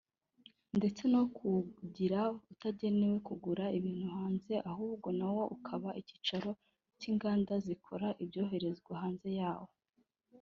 [0.77, 2.19] ndetse no kuwugira
[2.53, 6.51] utagenewe kugura ibintu hanze ahubwo nawo ukaba icyicaro
[6.99, 9.69] cy’inganda zikora ibyoherezwa hanze yawo